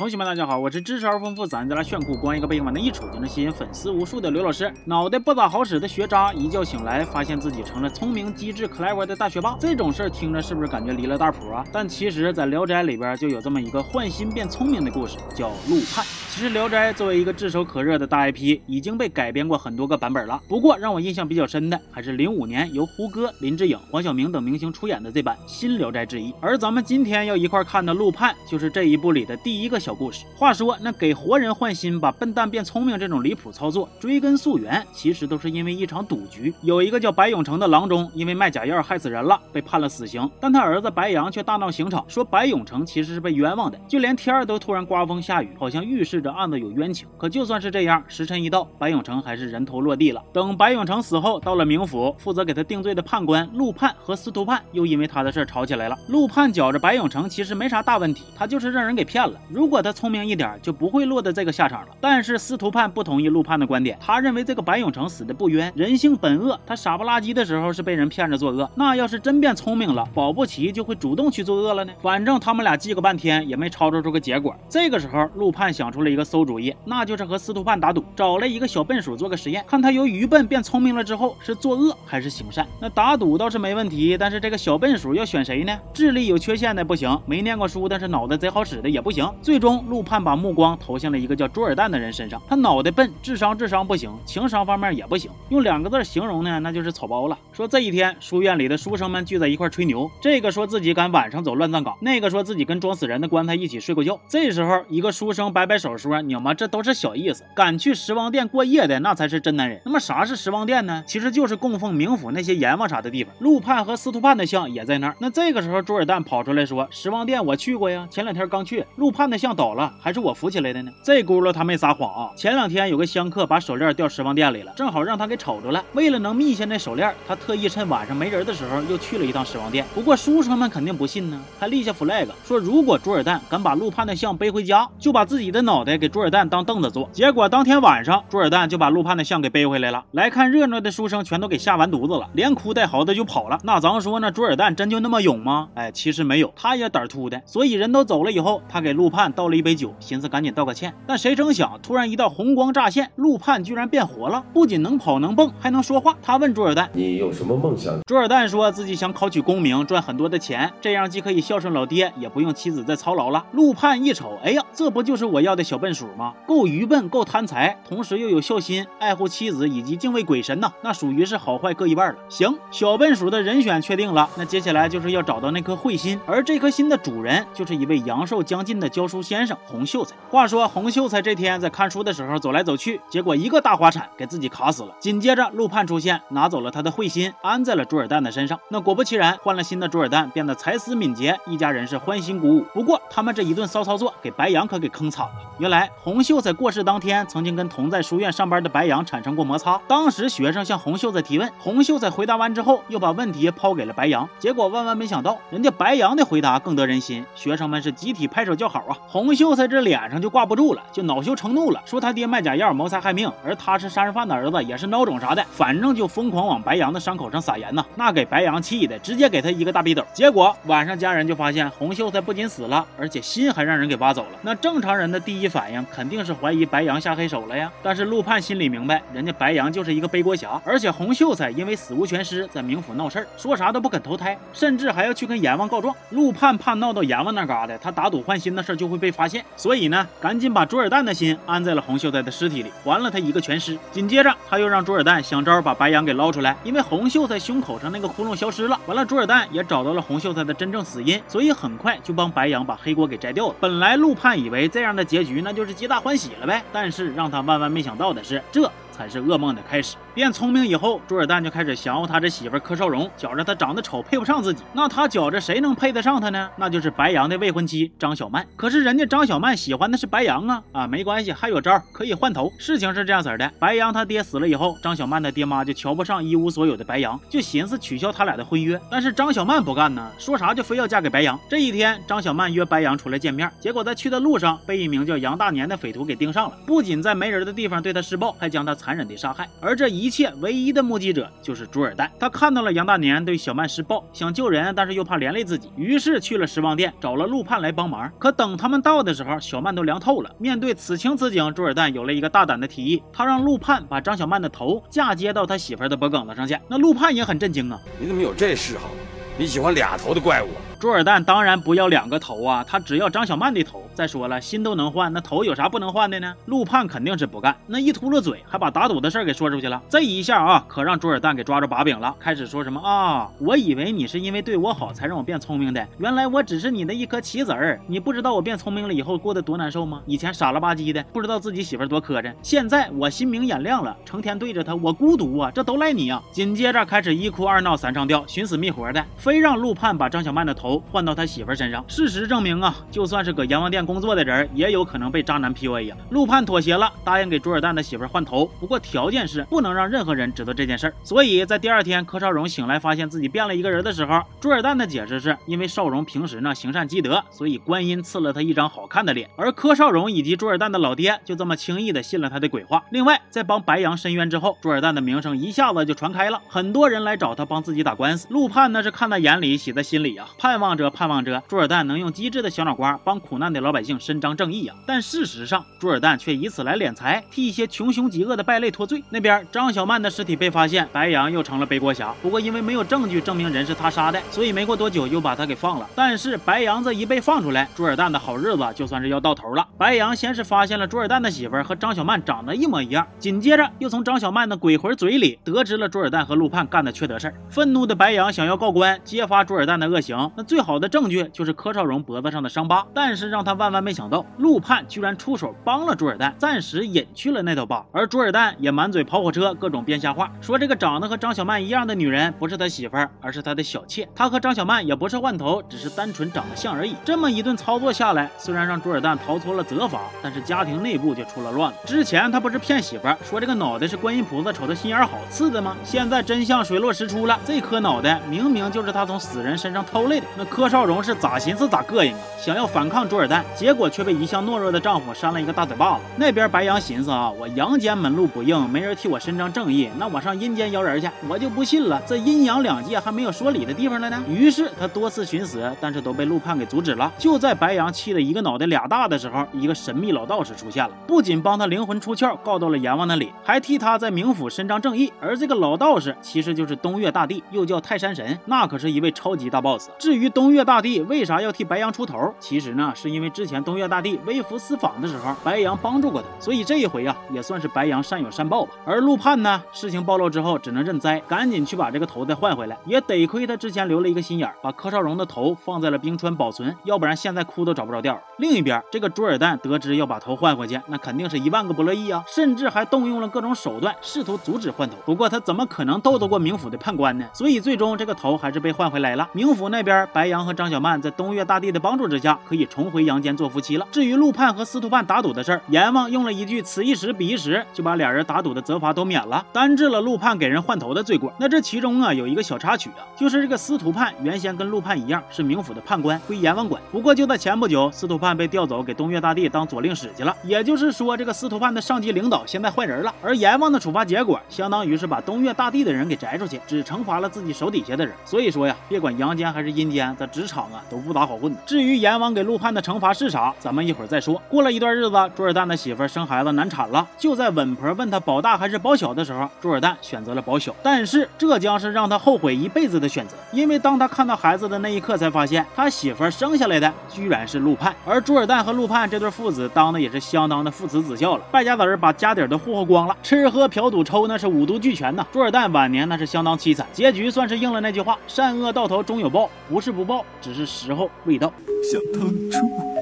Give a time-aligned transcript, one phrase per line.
[0.00, 4.72] 同学们，大家好，我是知识而丰富、咱家来炫酷、光一个背影往那一杵就能吸引粉丝无数的刘老师。
[4.86, 9.58] 脑袋不咋好使的学渣，一觉醒来发现自己成了聪明机智、clever 的大学霸。
[9.60, 11.62] 这种事儿听着是不是感觉离了大谱啊？
[11.70, 16.02] 但其实，在《聊斋》里边就有这么一个换心变聪明的故事，叫陆判。
[16.40, 20.40] 其实，《聊斋》作为一个炙手可热的大 IP，已经被改编过很多个版本了。
[20.48, 26.32] 不过，让我印象比较深的还是零五年由胡歌、林志颖、黄晓明等明星出演的这版《新聊斋志异》。
[26.40, 30.24] 而咱们今天要一块看的陆判，就是这一部里的第一个小故事。
[30.34, 30.74] 话说。
[30.80, 36.54] 那给活人换心，把笨蛋变聪明这种离谱操作，追根溯源，其实都是因为一场赌局。
[36.62, 40.26] 有一个叫白永成的郎中，因为卖假药害死人了，被判了死刑。
[40.40, 43.78] 但他儿子白杨却大闹刑场，说白永成其实是被冤枉的。
[43.86, 47.06] 就连天儿都突然刮风下雨，好像预示着案子有冤情。
[47.18, 50.22] 可就算是这样，时辰一到，白永成还是人头落地了。
[50.32, 55.96] 等白永成死后，到了冥府，负责给他定罪的判官陆判和司徒判又因为他的事吵起来了。
[56.08, 59.38] 陆判觉着白永成其实没啥大问题，他就是让人给骗了。
[59.48, 61.88] 如果他聪明一点，就不会落得这个下场了。
[62.00, 71.92] 但是司徒判不同意陆判的观点，他认为这个白永成死的不冤，人性本恶，他傻不拉几的时候是被人骗着作恶，那要是真变聪明了，保不齐就会主动去作恶了呢。
[72.00, 74.54] 反正他们俩记个半天也没吵吵出个结果。
[74.68, 82.66] 这个时候，陆判想出了一个馊主意，那就是和司徒判打赌，找了一个小笨鼠做个实验，看他由愚笨变聪明了之后是作恶还是行善。
[82.80, 85.78] 那打赌倒是没问题，但是这个小笨鼠要选谁呢？
[85.92, 89.28] 智力有缺陷的不行，没念过书但是脑袋贼好使的也不行。
[89.42, 90.76] 最终，陆判把目光。
[90.78, 97.38] 投向了一个叫朱尔旦的人身上，他脑袋笨，智商智商不行，情商方面也不行，用两个字形容呢，那就是草包了。
[97.52, 104.18] 说这一天，书院里的书生们聚在一块吹牛，这个说自己敢晚上走乱葬岗，那个说自己跟装死人的棺材一起睡过觉。
[104.28, 111.04] 这时候，一个书生摆摆手说：“你们这都是小意思，敢去十王殿过夜的那才是真男人。”那么啥是十王殿呢？
[111.06, 113.32] 其实就是供奉冥府那些阎王啥的地方。
[113.38, 115.14] 陆判和司徒判的像也在那儿。
[115.20, 118.84] 那这个时候，朱尔旦跑出来说：“十王殿我去过呀，前两天刚去。
[118.96, 122.32] 陆判的像倒了，还是我扶起来的呢。”这轱辘他没撒谎啊！
[122.34, 125.84] 前两天有个香客把手链掉十王殿里了，正好让他给瞅着了。
[125.92, 129.84] 为了能密下那手链，他特意趁晚上没人的时候又去了一趟十王殿。
[129.94, 137.08] 不过书生们肯定不信呢，还立下 flag 说，如果朱尔旦敢把陆判的像背回家，就把自己的脑袋给朱尔旦当凳子坐。
[137.12, 140.04] 结果当天晚上，朱尔旦就把陆判的像给背回来了。
[140.12, 143.58] 来看热闹的书生全都给吓完犊子了，连哭带嚎的就跑了。
[143.62, 145.68] 那咱说呢，朱尔旦真就那么勇吗？
[145.74, 147.40] 哎，其实没有，他也胆突的。
[147.44, 150.92] 所以人都走了以后，他给陆判倒了一杯酒，寻思赶紧道个歉。
[151.06, 156.16] 但谁成想，突然一道红光乍现，陆判居然变活了，不仅能跑能蹦，还能说话。
[156.22, 163.44] 他问朱尔旦：“你有什么梦想？”朱尔旦说自己想考取功名，赚很多的钱，这样既可以孝顺老爹，也不用妻子再操劳了。
[163.52, 166.32] 陆判一瞅，哎呀，这不就是我要的小笨鼠吗？
[166.46, 172.18] 够愚笨，够贪财，同时又有孝心，爱护妻子以及敬畏鬼神呐，那属于是好坏各一半了。
[172.28, 180.14] 行，小笨鼠的人选确定了，那接下来就是要找到那颗慧心，而这颗心的主人就是一位阳寿将近的教书先生洪秀才。
[180.30, 181.34] 话说洪秀才这。
[181.40, 184.94] 天在看书的时候走来走去，结果一个大滑铲给自己卡死了。
[185.00, 188.60] 紧接着陆判出现，拿走了他的慧心，安在了朱尔旦的身上。
[188.68, 192.60] 那果不其然，换了新的朱尔旦变得才思敏捷，一家人是欢欣鼓舞。
[192.74, 195.32] 不过他们这一顿骚操作，给白羊可给坑惨了。
[195.56, 199.80] 原来来洪秀才过世当天，曾经跟同在书院上班的白杨产生过摩擦。
[199.88, 204.28] 当时学生向洪秀才提问，洪秀才回答完之后，又把问题抛给了白杨。
[204.38, 208.92] 结果万万没想到，人家白杨的回答更得人心，学生们是集体拍手叫好啊。
[209.08, 211.30] 洪秀才这脸上就挂不住了，就恼羞。
[211.30, 220.04] 成怒了，说他爹卖假药谋财害命，而他是杀人犯的儿子，也是孬种啥的，反正就疯狂往白杨的伤口上撒盐呐，那给白杨气的，直接给他一个大逼斗。
[220.12, 224.38] 结果晚上家人就发现洪秀才不仅死了，而且心还让人给挖走了。
[224.42, 227.70] 那正常人的第一反反应肯定是怀疑白杨下黑手了呀。
[227.82, 235.94] 但是陆判心里明白，人家白杨就是一个背锅侠，而且洪秀才因为死无全尸，在冥府闹事儿，说啥都不肯投胎，甚至还要去跟阎王告状。
[236.12, 241.10] 陆判怕闹到阎王那嘎达，他打赌换心的事就会被发现，所以呢，赶紧把朱尔旦的。
[241.12, 243.76] 心安在了洪秀才的尸体里，还了他一个全尸。
[243.92, 248.80] 紧接着，他又让朱尔旦想招把白杨给捞出来，因为洪秀才胸口上那个窟窿消失了。
[248.86, 253.54] 完了，朱尔旦也找到了洪秀才的真正死因，所以很快就帮白杨把黑锅给摘掉了。
[253.60, 258.70] 本来陆判以为这样的结局呢那就是皆大欢喜了呗，但是让他万万没想到的是，这。
[259.00, 259.96] 才是噩梦的开始。
[260.12, 264.62] 变聪明以后，朱尔旦就开始降他这媳妇柯少荣，觉着他长得丑，配不上自己。
[264.74, 266.50] 那他觉着谁能配得上他呢？
[266.54, 268.46] 那就是白杨的未婚妻张小曼。
[268.56, 270.86] 可是人家张小曼喜欢的是白杨啊啊！
[270.86, 272.52] 没关系，还有招，可以换头。
[272.58, 278.78] 事情是这样子的：白杨他爹死了以后，张小曼的爹妈就瞧不上一无所有的白杨，就寻思取消他俩的婚约。
[278.90, 281.40] 但是张小曼不干呢，说啥就非要嫁给白杨。
[281.48, 288.89] 这一天，张小曼约白杨出来见面，结果在去的路上被一名叫杨大年的匪徒给盯上了，不仅在没人的地方对他施暴，还将他残。
[288.90, 289.48] 残忍的杀害。
[289.60, 298.10] 而这一切唯一的目击者就是朱尔丹，他看到了杨大年对小曼施暴，想救人，但是又怕连累自己，于是去了失望店，找了陆盼来帮忙。
[298.18, 300.30] 可等他们到的时候，小曼都凉透了。
[300.38, 306.58] 面对此情此景，朱尔丹有了一个大胆的提议，他让陆盼把张小曼的头嫁接到他媳妇的脖梗子上去。
[306.66, 308.90] 那陆盼也很震惊啊，你怎么有这嗜好？
[309.38, 310.48] 你喜欢俩头的怪物？
[310.80, 313.82] 朱尔旦当然不要两个头啊，他只要张小曼的头。
[313.92, 316.34] 再说了，心都能换，那头有啥不能换的呢？
[316.46, 319.82] 陆盼肯定是不干，那一秃噜嘴，还把打赌的事儿给说出去了。
[319.90, 323.28] 这一下啊，可让朱尔旦给抓住把柄了，开始说什么啊？
[323.38, 327.78] 我以为你是因为对我好才让我变聪明的，原来我只是你的一颗棋子儿。
[327.86, 330.00] 你不知道我变聪明了以后过得多难受吗？
[330.06, 332.32] 以前傻了吧唧的，不知道自己媳妇多磕碜。
[332.42, 336.22] 现在我心明眼亮了，成天对着他，我孤独啊，这都赖你啊！
[336.32, 341.50] 紧接着开始一哭二闹三上吊，寻死觅活的，非让陆盼把张小曼的头头换到他媳妇。
[341.54, 345.96] 身上，事实证明啊，就算是搁阎王殿工作的人，也有可能被渣男 PUA 呀。
[346.10, 350.94] 陆判妥协了，答应给朱尔旦的媳妇换头，不过条件是不能让任何人知道这件事儿。
[351.02, 359.28] 所以在第二天，柯少荣醒来发现自己变了一个人的时候，朱尔旦的解释是因为少荣平时呢行善积德，所以观音赐了他一张好看的脸。
[359.36, 362.82] 而柯少荣以及朱尔旦的老爹就这么轻易的信了他的鬼话。
[362.90, 368.28] 另外，在帮白羊伸冤之后，朱尔旦的名声一下子就传开了，很多人来找他帮自己打官司。
[368.30, 371.42] 陆判呢是看在眼里，喜在心里啊，盼望着盼望着。
[371.48, 379.02] 朱尔旦能用机智的小脑瓜帮苦难的老百姓伸张正义呀，但事实上，朱尔旦却以此来敛财，替一些穷凶极恶的败类脱罪。
[379.10, 382.14] 那边张小曼的尸体被发现，白羊又成了背锅侠。
[382.22, 385.88] 不过因为没有证据证明人是他杀的，所以没过多久又把他给放了。
[385.94, 389.66] 但是白羊子一被放出来，朱尔旦的好日子就算是要到头了。
[389.78, 397.32] 白羊先是发现了朱尔旦的媳妇和张小曼长得一模一样，紧接着又从张小曼的鬼魂嘴里得知了朱尔旦和陆盼干的缺德事。
[397.48, 400.30] 愤怒的白羊想要告官，揭发朱尔旦的恶行。
[400.36, 401.70] 那最好的证据就是柯。
[401.72, 407.86] 少荣脖子上的伤疤，但是让他万万没想到，陆盼居然出手帮了朱尔旦，暂时隐去了那道疤。
[407.92, 414.08] 而朱尔旦也满嘴跑火车，各种编瞎话，说这个长得和张小曼一样的女人不是他媳妇儿，而是他的小妾。
[414.16, 416.96] 他和张小曼也不是换头，只是单纯长得像而已。
[417.04, 421.78] 这么一顿操作下来，虽然让朱尔旦逃脱了责罚，但是家庭内部就出了乱子。
[421.86, 425.76] 之前他不是骗媳妇儿，说这个脑袋是观音菩萨瞅他心眼好赐的吗？
[425.84, 430.26] 现在真相水落石出了，这颗脑袋明明就是他从死人身上偷来的。
[430.40, 431.68] 那柯少荣是咋寻思？
[431.68, 432.18] 咋膈应啊？
[432.38, 436.00] 想要反抗朱尔旦，结果却被一向懦弱的丈夫扇了一个大嘴巴子。
[436.16, 441.10] 那边白羊寻思啊，我阳间门路不应，没人替我伸张正义，那我上阴间摇人去。
[441.28, 444.18] 我就不信了，这阴阳两界还没有说理的地方了呢。
[444.26, 447.12] 于是他多次寻死，但是都被陆判给阻止了。
[447.18, 455.12] 就在白羊气得一个脑袋俩大的时候，一个神秘老道士出现了，不仅帮他灵魂出窍，告到了阎王那里，还替他在冥府伸张正义。
[455.20, 459.90] 而这个老道士其实就是东岳大帝，又叫泰山神，那可是一位超级大 boss。
[459.98, 468.72] 至于于东岳大帝为啥要替白羊出头，其实呢，是因为之前东岳大帝微服私访的时候，白羊帮助过他，所以这一回呀，也算是白羊善有善报吧。
[468.84, 472.76] 而陆判呢，事情暴露之后，只能认栽，赶紧去把这个头再换回来。
[472.84, 478.20] 也得亏他之前留了一个心眼，把柯少荣的头放在了冰川保存，要不然现在哭都找不着调。
[478.36, 484.96] 另一边，这个朱尔旦得知要把头换回去，那肯定是一万个不乐意啊，甚至还动用了各种手段，试图阻止换头。
[485.04, 487.26] 不过他怎么可能斗得过冥府的判官呢？
[487.32, 489.28] 所以最终这个头还是被换回来了。
[489.34, 493.86] 冥府那边，白杨和张小曼在东岳大帝的帮助之下，可以重回阳间做夫妻了。
[493.92, 501.32] 至于陆判和司徒判打赌的事儿，阎王用了一句“此一时彼一时”，就把俩人打赌的责罚都免了，单治了陆判给人换头的罪过。
[501.38, 506.80] 那这其中啊，有一个小插曲啊，就是这个司徒判原先跟陆判一样是冥府的判官，归阎王管。
[506.90, 510.36] 不过就在前不久，司徒判被调走给东岳大帝当左令史去了。
[510.42, 518.14] 也就是说，这个司徒判的上级领导现在换人了，而阎王的处罚结果，相当于是把东岳大帝的人给摘出去，只惩罚了自己手底下的人。
[518.24, 521.54] 所以说呀，别管阳间还是阴间，在职场啊都不咋好混。
[521.66, 524.40] 至于阎王给陆判的惩罚是啥，咱们一会儿再说。
[524.48, 527.06] 过了一段日子，朱尔旦的媳妇生孩子难产了。
[527.18, 530.74] 就在稳婆问他保大还是保小的时候，朱尔旦选择了保小。
[530.82, 537.94] 但是这将是让他后悔一辈子的选择，因为当他看到孩子的那一刻，才发现他媳妇生下来的居然是陆判。
[538.06, 545.26] 而朱尔旦和陆判这对父子当的也是相当的父慈子孝了，败家子儿把家底儿都霍霍光了，吃喝嫖赌抽那是五毒俱全呐。
[545.32, 551.52] 朱尔旦晚年那是相当凄惨，结局算是应了那句话：善恶到头终有报，不是不报，只是时候未到。
[551.82, 552.99] 想当初。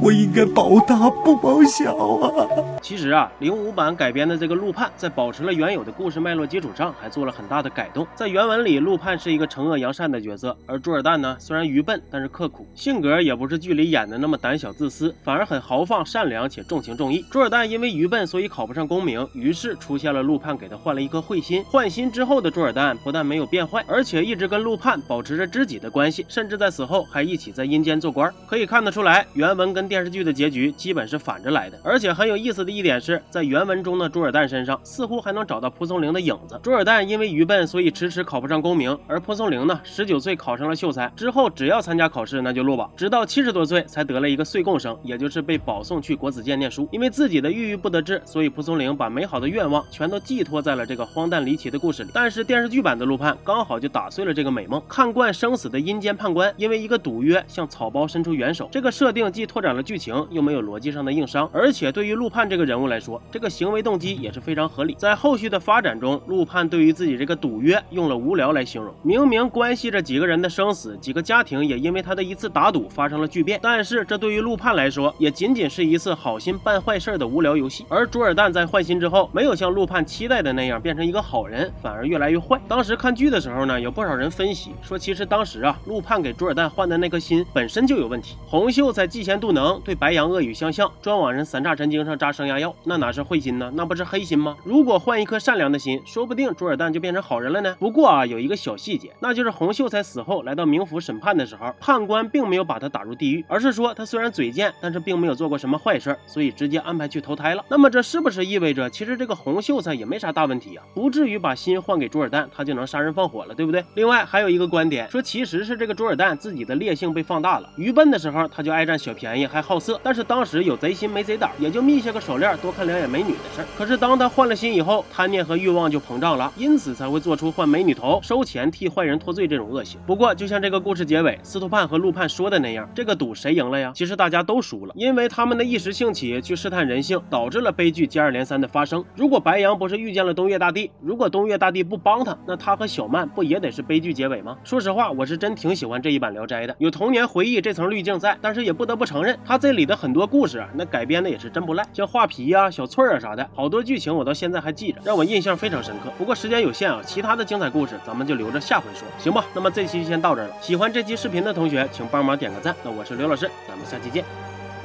[0.00, 2.46] 我应该保大不保小啊！
[2.80, 8.06] 其实啊，零五版改编的这个陆判，在保持了原有的故事脉络基础上，还做了很大的改动。
[8.14, 17.24] 在原文里，陆判是一个惩恶扬善的角色，而朱尔旦呢，虽然愚笨，但是刻苦，性格也不是剧里演的那么胆小自私，反而很豪放、善良且重情重义。
[17.30, 21.64] 朱尔旦因为愚笨，所以考不上功名，于是出现了陆判给他换了一颗慧心。
[21.64, 28.32] 换心之后的朱尔旦不但没有变坏，而且一直跟陆判保持着知己的关系，甚至在死后还一起在阴间做官。
[28.46, 31.80] 可以看得出来，原文跟电视剧的结局基本是反着来的。
[31.82, 36.60] 而且很有意思的一点是，在原文中的朱尔旦身上似乎还能找到蒲松龄的影子。
[36.62, 46.88] 朱尔旦因为愚笨，所以迟迟考不上功名，而蒲松龄呢，十九岁考上了秀才，之后只要参加考试那就落榜，直到七十多岁才得了一个岁贡生，也就是被保送去国子监念书。
[46.92, 52.10] 因为自己的郁郁不得志，所以蒲松龄把美好的愿望全都寄托在了这个荒诞离奇的故事里。
[52.12, 54.82] 但是电视剧版的陆判刚好就打碎了这个美梦。
[54.88, 61.48] 看惯生死的阴间判官，因为一个赌约向草包伸出援手，这个设定既拓展了剧情，又没有逻辑上的硬伤。
[61.52, 64.94] 而且对于陆判这个人物来说，这个行为动机也是非常合理。
[64.98, 73.58] 在后续的发展中，陆判对于自己这个赌约用了无聊来形容，明明关系着几个人的生死，几个家庭也因为他的一次打赌发生了巨变。
[73.62, 77.84] 但是这对于陆判来说，也仅仅是一次好心办坏事的无聊游戏。
[77.88, 82.60] 而卓尔旦在换心之后，没有像陆判期待的那样变成一个好人，反而越来越坏。
[82.68, 88.36] 当时看剧的时候呢，有不少人分析说，其实当时啊，陆判给卓尔旦换的那颗心本身就有问题。
[88.46, 93.70] 洪秀才嫉贤妒能，对白羊恶语相向，专往人三叉神经上扎升压药，那哪是坏心呢？
[93.74, 94.56] 那不是黑心吗？
[94.62, 97.74] 如果换一颗善良的心，说不定朱尔旦就变成好人了呢。
[97.80, 107.64] 不过啊，有一个小细节，那就是洪秀才死后来到冥府审判的时候，判官并没有把他打入地狱，而是说他虽然嘴贱，但是并没有做过什么坏事，所以直接安排去投胎了。
[107.68, 113.84] 那么这是不是意味着，其实这个洪秀才也没啥大问题啊，不至于把心换给朱尔旦，他就能杀人放火了，对不对？
[113.94, 123.66] 另外还有一个观点说，其实是这个朱尔旦自己的劣性被放大了，愚笨的时候他就爱占小便宜，还好色，但是当时有贼心没贼胆，也就密下个手链，多看两眼美女的事儿。
[123.76, 130.00] 可是当他换了心以后，贪念和欲望就膨胀了，因此才会做出换美女头、收钱替坏人脱罪这种恶行。
[130.06, 133.92] 不过就像这个故事结尾，司徒判和陆判说的那样，这个赌谁赢了呀？
[133.94, 139.04] 其实大家都输了，因为他们的一时兴起去试探人性，导致了悲剧接二连三的发生。
[139.14, 144.56] 如果白羊不是遇见了东岳大帝，如果东岳大帝不帮他，那他和小曼不也得是悲剧结尾吗？
[144.64, 148.36] 说实话，我是真挺喜欢这一版《聊斋》的，有童年回忆这层滤镜在。
[148.40, 156.12] 但是也不得不承认，他这里的很多故事啊，那改编的也是真不赖，像画皮呀、小翠儿啊啥的，好多剧情我到现在还记着，让我印象非常深刻。
[156.18, 159.46] 不过时间有限啊，其他的精彩故事咱们就留着下回说，行吧？
[159.54, 160.54] 那么这期就先到这儿了。
[160.60, 162.76] 喜欢这期视频的同学，请帮忙点个赞。
[162.84, 164.22] 那我是刘老师，咱们下期见，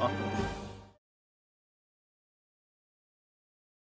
[0.00, 0.08] 啊。